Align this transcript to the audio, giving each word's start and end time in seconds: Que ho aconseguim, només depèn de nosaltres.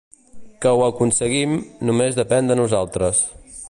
Que 0.65 0.71
ho 0.77 0.81
aconseguim, 0.85 1.55
només 1.91 2.19
depèn 2.23 2.53
de 2.53 2.61
nosaltres. 2.63 3.23